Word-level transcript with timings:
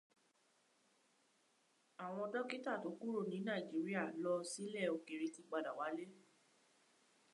Àwọn 2.05 2.25
dókítà 2.33 2.73
tó 2.83 2.89
kúrò 2.99 3.21
ní 3.31 3.37
Nàíjíríà 3.47 4.01
lọ 4.23 4.33
sílẹ̀ 4.51 4.91
òkèerè 4.95 5.27
ti 5.35 5.41
padà 5.49 5.71
wálé 5.79 6.05